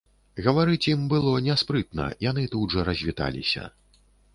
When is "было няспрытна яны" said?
1.11-2.49